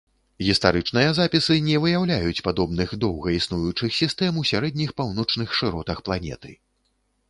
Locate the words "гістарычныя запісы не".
0.45-1.77